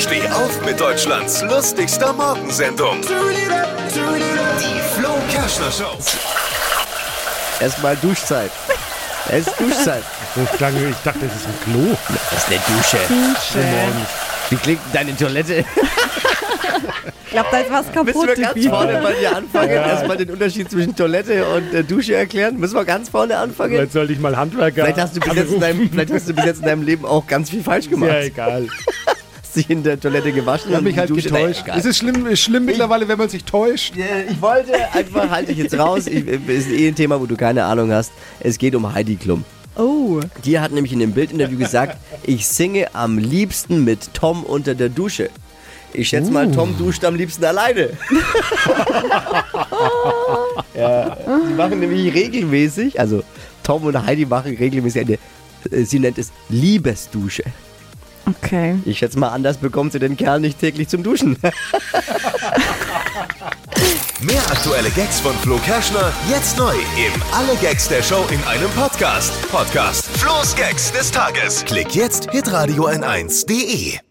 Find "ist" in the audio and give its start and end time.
9.46-9.60, 11.36-11.46, 12.38-12.46, 17.58-17.70, 31.84-31.98, 32.28-32.40, 36.24-36.70